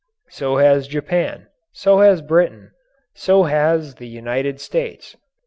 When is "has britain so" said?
1.99-3.43